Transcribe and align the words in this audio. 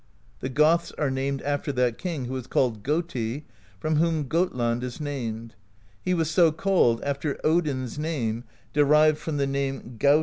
The 0.39 0.49
Goths 0.49 0.91
are 0.93 1.11
named 1.11 1.43
after 1.43 1.71
that 1.73 1.99
king 1.99 2.25
who 2.25 2.33
was 2.33 2.47
called 2.47 2.81
Goti, 2.81 3.45
from 3.79 3.97
whom 3.97 4.27
Gotland 4.27 4.83
is 4.83 4.99
named: 4.99 5.53
he 6.01 6.15
was 6.15 6.27
so 6.27 6.51
called 6.51 7.03
after 7.03 7.39
Odin's 7.43 7.99
name, 7.99 8.43
derived 8.73 9.19
from 9.19 9.37
the 9.37 9.45
name 9.45 9.77
Gautr^ 9.99 9.99
^ 9.99 9.99
See 9.99 9.99
page 9.99 9.99
226. 10.01 10.19